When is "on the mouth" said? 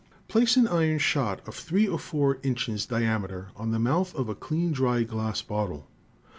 3.55-4.15